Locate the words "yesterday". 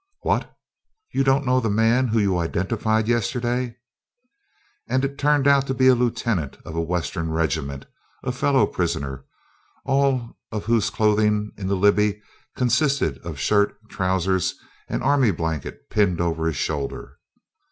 3.07-3.75